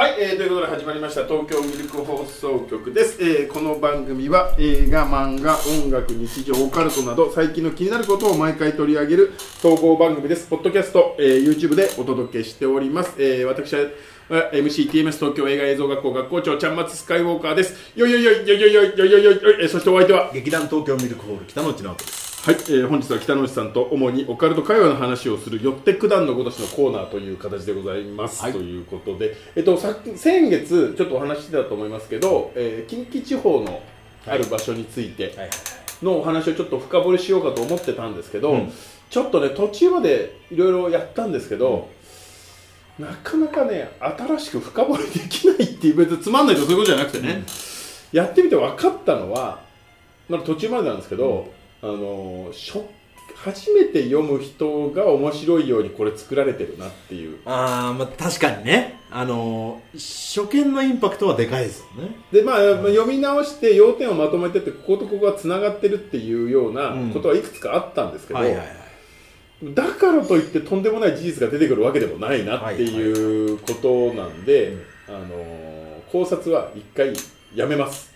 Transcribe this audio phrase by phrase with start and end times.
[0.00, 10.48] はい、えー、ということで始まりました東京ミルク放送局です、えーこの番組は映画漫画音楽日常オカルトなど最近の気になることを毎回取り上げる総合番組です。
[10.48, 13.90] ポッドキャスト、えー YouTube でお届けしております、えー私は
[14.54, 17.92] MCTMS 東京映画映像学校学校長ちゃんまつスカイウォーカーです。
[17.94, 28.52] よいよいよいよいよいよいよいよいよいよいえそしてお相手は劇団東京ミルクホール北野内直人ですはい、えー本日は北之内さんと主にオカルト会話の話をするよって九段のごとしのコーナーという形でございます、はい。
[28.52, 33.82] ということで、えっと、さっき先月ちょっとお話ししてたと思いますけど、えー近畿地方の
[34.26, 35.50] ある場所についてはい。
[36.02, 38.72] のお話をちょっと深掘りしようかと思ってたんですけど、うん。
[39.10, 41.90] ちょっとね途中までいろいろやったんですけど、
[42.98, 47.44] なかなかね新しく深掘りできないっていう別につまんないとかそういうことじゃなくてね、
[48.12, 49.60] やってみて分かったのは、
[50.30, 52.52] まだ途中までなんですけど、あの
[53.42, 57.38] 初めて読む人が面白いようにこれ作られてるなっていう。
[57.46, 59.00] ああまあ確かにね。
[59.10, 62.14] あのー、初見のインパクトはでかいですよね。
[62.30, 68.40] でまあ、読み直して要点をまとめてってこことここがつながってるっていうようなことはいくつかあったんですけど、
[69.74, 74.76] だからといってとんでもない事実が出てくるわけでもないなっていうことなんで、
[75.08, 77.12] あの考察は一回
[77.54, 78.09] やめます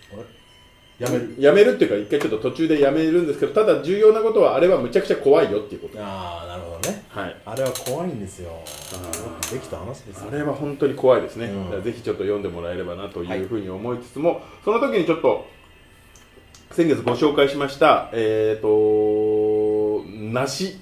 [0.98, 1.34] やめる。
[1.38, 5.98] やめるっていうか一回ちょっと途中でやめるんですけどただ重要なことはあれはむちゃくちゃ怖いよっていうこと。
[6.00, 7.04] ああなるほどね。
[7.08, 7.36] はい。
[7.44, 8.52] あれは怖いんですよ。
[8.64, 9.52] ー。
[9.52, 10.28] できた話ですよ。
[10.32, 11.82] あれは本当に怖いですね、うん。
[11.82, 15.46] ぜひちょっと読んでもらえればなというふうに思いつつも、その時にちょっと
[16.74, 20.80] 先月ご紹介しましたえっ、と梨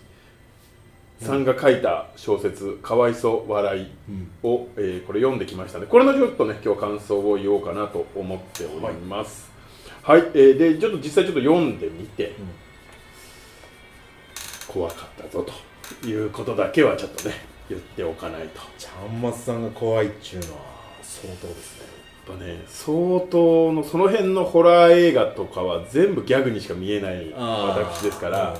[1.20, 9.50] さんが書いた小説「かわいそ笑いうん」を、えーこれ読んできましたのでこれのちょっとね今日感想を言おうかなと思っております。
[9.50, 9.52] はい、
[10.05, 12.34] えーでちょっと実際ちょっと読んでみて、
[14.67, 15.47] 怖かったぞ
[16.00, 17.34] ということだけはちょっとね
[17.69, 18.61] 言っておかないと。
[18.78, 20.73] ちゃんまつさんが怖いっちゅうのは。
[21.03, 21.86] 相当ですね。
[22.27, 28.57] やっぱね相当のその辺のホラー映画とかは全部ギャグにしか見えない私ですから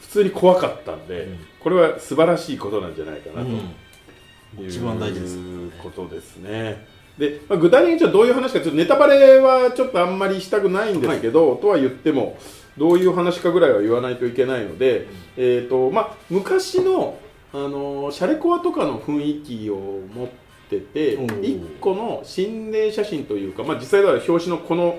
[0.00, 1.38] 普通に怖かったんで、うん。
[1.60, 3.54] これは素晴らしいことなんじゃないかなとうん。
[3.56, 5.42] いう一番大事ですよ
[5.82, 6.86] ことですね
[7.18, 12.36] で、まあ、具体的にちょっとどういう話かちょっとネタバレはちょっとあんまりしたくないんですけど、とは言っても
[12.76, 17.18] どういう話かぐらいは言わないといけないので、えーとまあ、昔の、
[17.52, 19.76] あのーシャレコアとかの雰囲気を
[20.12, 20.28] 持っ
[20.68, 24.98] てておう1個の心霊写真というか、まあ、実際では表紙のこの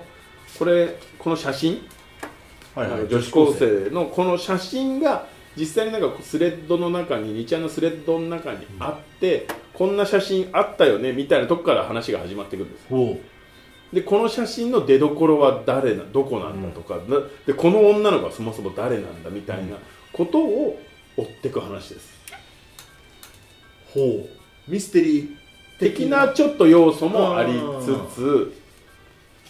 [0.57, 1.81] これこの写真
[2.73, 5.27] はいあの女子高生のこの写真が
[5.57, 12.87] 実際になんかスレッドの中に2ちゃんのスレッドの中にあって、こんな写真あったよねみたいなとこから話が始まっていくんです。
[12.89, 13.19] ほ
[13.93, 19.77] でこの写真の出どころは誰などこなんだとか、なでこの女の子はそもそも誰なんだみたいな
[20.11, 20.79] ことを
[21.15, 22.13] 追っていく話です、
[23.95, 24.27] うほ
[24.67, 24.71] う。
[24.71, 25.35] ミステリー
[25.79, 26.29] 的な。
[26.29, 28.53] ちょっと要素もありつつ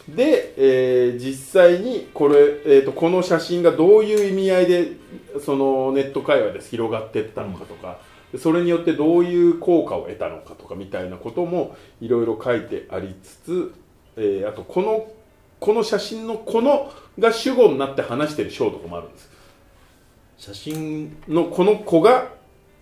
[0.09, 4.91] で、えー実際にこれ、えー、とこの写真がどういう意味合いで
[5.43, 13.73] そのネット会話で広がっていったのかとか、でそれによってどういう効果を得たのかとかみたいなこともいろいろ書いてありつつ、
[14.17, 15.11] えーあとこの
[15.59, 19.29] この写真のこのが主語になって話してる章とかもあるんです。
[20.37, 21.17] 写真。
[21.27, 22.27] のこの子が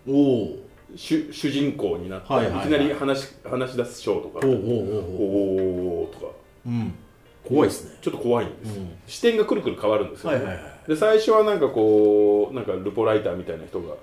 [0.07, 0.59] おお
[0.95, 2.65] 主主人公になって、はいはいはい。
[2.65, 4.45] いきなり話し話し出す章とか。
[4.45, 5.23] ほうほうほうほ
[6.03, 6.31] おーとか。
[6.65, 6.93] ううん。
[7.47, 7.97] 怖いですね。
[8.01, 8.91] ちょっと怖いんです、うん。
[9.05, 10.89] 視点がくるくる変わるんですよ、ねはいはいはい。
[10.89, 13.95] で最初はなんかこうなんかルポライターみたいな人が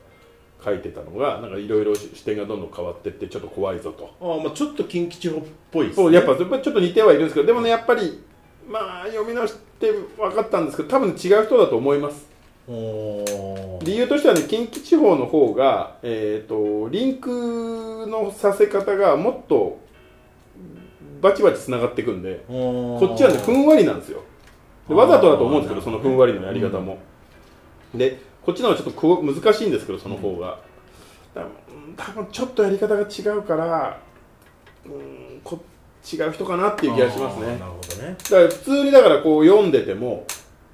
[0.63, 8.23] 書いてたのがなんかいろいろ視点がどんどん変わってってちょっと怖いぞと、ああまあちょっと近畿地方っぽいですそうやっぱやっぱちょっと似てはいるんですけどでもねやっぱり
[8.69, 12.29] まあ読み直して分かったんですけど多分違う人だと思います。
[13.83, 19.81] 理由としてはね近畿地方の方が、えー、とリンクのさせ方がもっと
[21.21, 24.23] バチバチつながっていくんでここっちはねふんわりなんですよ。
[24.89, 26.99] でわざとだと思うんですけどそのふんわりのやり方も、
[27.95, 30.61] でこっちの方がちょっと難しいんですけどその方が、
[31.35, 31.45] だう
[31.91, 31.95] ん。
[31.97, 34.01] 多分ちょっとやり方が違うから
[34.87, 35.61] うんこ
[36.11, 37.47] 違う人かなっていう気がしますね。
[37.59, 38.17] なるほどね。
[38.19, 40.25] だから普通にだからこう読んでても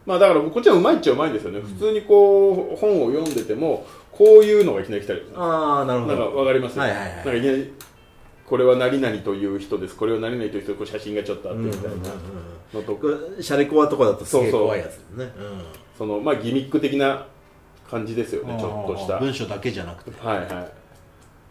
[0.04, 6.78] まあだからこっちはうまいっちゃうまいんですよね、普通にこう本を読んでてもこういうのがいきなり来たりああなるほなんかどわかります？
[6.78, 7.16] はいはいはい。
[7.16, 7.72] なんかいきなり
[8.46, 9.96] これは何々という人です。
[9.96, 11.96] これは何々という人こう写真がちょっとあってみたいな。
[12.74, 13.08] のとか、
[13.40, 15.32] シャレコアとかだとすげえそうそう怖いやつですね。
[15.98, 17.26] そのまあギミック的な
[17.90, 19.14] 感じですよねちょっとした。
[19.14, 20.26] はい文章だけじゃなくて。
[20.26, 20.66] はいだか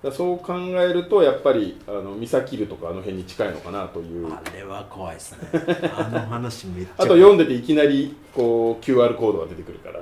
[0.03, 4.31] らそう考えるとやっぱりあのミサキルとかあの辺に近いのかなという。
[4.31, 5.49] あれは怖いですね。
[5.95, 10.01] あの話めっちゃあと読んでていきなりこう QR コードが出てくるから。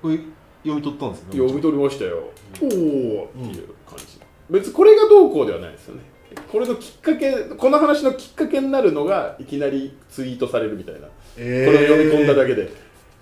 [0.00, 0.18] これ
[0.64, 2.30] 読み取ったんですよね読み取りましたよ、
[2.60, 4.18] おおっていう感じ。
[4.50, 6.02] 別にこれがどうこうではないですよね。
[6.50, 12.70] これのきっかけこの話のきっかけになるのがいきなりツイートされるみたいな、えこれを読み込んだだけで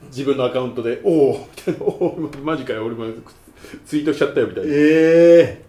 [0.09, 3.07] 自分のアカウントで「おお」みたいな「おおマジかよ俺も
[3.87, 4.77] ツイートしちゃったよ」みたいな、え
[5.59, 5.65] え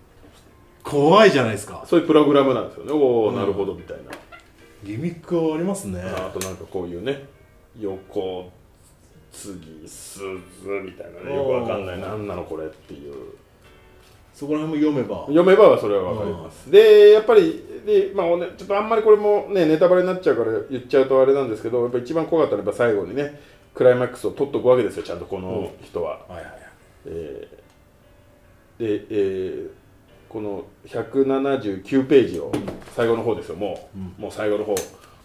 [0.83, 1.83] 怖いじゃないですか。
[1.87, 2.91] そういうプログラムなんですよね。
[2.91, 4.11] おお、うんなるほどみたいな。
[4.83, 6.01] ギミックはありますね。
[6.01, 7.25] あとなんかこういうね
[7.79, 8.51] 横
[9.31, 10.25] 次すず
[10.83, 11.35] みたいなね。
[11.35, 11.99] よくわかんない。
[11.99, 13.13] 何なのこれっていう。
[14.33, 15.21] そこら辺も読めば。
[15.27, 23.39] 読めばそれはわかります、でやっぱりで、まあおね、ちょっとあんまりこれもねネタバレになっちゃうから言っちゃうとあれなんですけどやっぱ一番怖かったのは最後にね
[23.73, 26.53] クライマックスを取っとくわけですよちゃんとこの人は、はいはいはい。
[27.07, 27.63] えー
[28.79, 29.69] で、えー
[30.33, 32.51] この179ページを
[32.95, 33.55] 最後の方ですよ。
[33.55, 34.13] もう、うん。
[34.17, 34.73] もう最後の方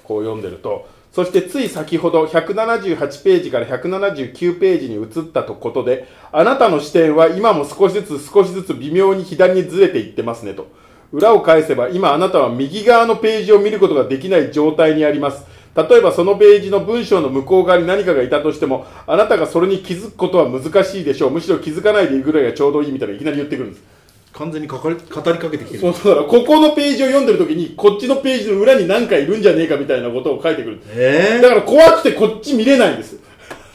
[0.04, 0.86] こう読んでると。
[1.12, 10.70] そしてつい先ほど178ページから179ページに移ったとことであなたの視点は今も少しずつ少しずつ微妙に左にずれていってますねと。
[11.10, 15.42] 裏を返せば今あなたは右側のページを見ることができない状態にあります
[15.88, 21.30] 例えばそのページの文章の向こう側に何かがいたとしてもあなたがそれに気づくことは難しいでしょう。
[21.30, 23.84] むしろ気づかないでいくぐらいがちょうどいいみたいないきなり言ってくるんです。
[24.32, 25.80] 完全にかかり語りかけてきてる。
[25.80, 33.16] そうそうだからここのページを読んでる時にこっちのページの裏に何かいるんじゃねえかみたいなことを書いてくるえだから怖くてこっち見れないんです。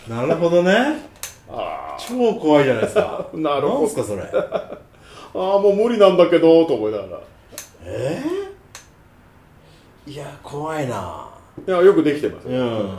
[0.07, 1.07] えなるほどね。
[1.50, 3.27] あ超怖いじゃないですか。
[3.33, 3.79] なるほど。
[3.81, 4.23] なんすかそれ。
[4.23, 4.77] あ
[5.33, 7.21] あもう無理なんだけどと思いながら。
[7.85, 8.21] え
[10.07, 11.29] えいや怖いな
[11.67, 12.97] いやよくできてます、っうん。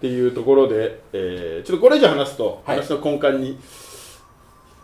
[0.00, 2.78] ていうところで、えーちょっとこれ以上話すと、はい。
[2.78, 3.58] 話の根幹に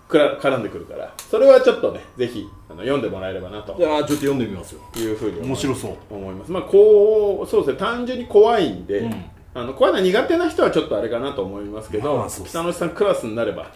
[0.08, 4.80] くら絡んでくるからそれはちょっとねぜひあの読んでもらえればなといやちょっと読んでみますよ。
[4.96, 6.14] いうふうに面白そう。
[6.14, 6.52] 思います。
[6.52, 9.24] まあこうそうですね単純に怖いんで、うん。
[9.54, 13.70] あの怖いの苦手な人はちょっとあれかなと思いますけど、まあ北野さんクラスになれば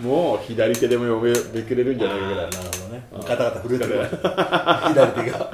[0.00, 1.20] もう左手でも読
[1.54, 2.50] めくれるんじゃないかぐらい。
[2.50, 3.08] なるほどね。
[3.28, 4.08] ガタガタ震えてる。
[4.08, 5.52] 左手が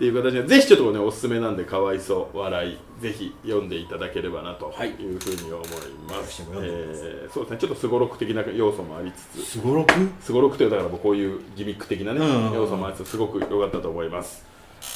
[0.00, 4.68] っていう形でぜひちょっとねおすすめなんでかわいそう笑いぜひ読んでいただければなとい。
[4.70, 5.06] うはいふう
[5.44, 5.68] に思い
[6.08, 7.02] ます、私も読んでみます。
[7.04, 7.58] えーそうですね。
[7.58, 9.92] ちょっとすごろく的な要素もありつつすごろく
[10.22, 12.20] すごろくというだからもうこういうギミック的なね、
[12.54, 14.42] 要素もありつつすごく良かったと思います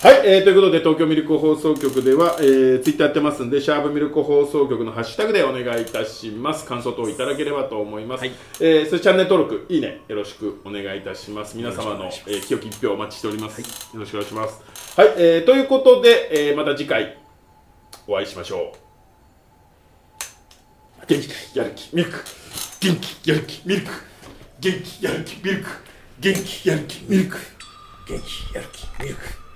[0.03, 6.65] はい、えーということで東京ミルク放送局では、えー、ツイッターやってますんでシャープミルク放送局のハッシュタグでお願いいたします。
[6.65, 8.33] 感想等いただければと思います、はい。
[8.61, 11.57] えーそしてチャンネル登録いいねよろしくお願いいたします。
[11.57, 13.67] 皆様の、えー、清き一票お待ちしております、よ
[14.01, 14.63] ろしくお願いします。
[15.01, 17.19] はい、えーということで、えーまた次回
[18.07, 18.73] お会いしましょ
[21.03, 21.07] う。
[21.07, 22.25] 元気やる気ミルク。
[22.81, 23.93] 元気やる気ミルク。
[24.61, 25.69] 元気やる気ミルク。
[26.21, 27.39] 元気やる気ミルク。
[28.09, 29.44] 元気やる気ミルク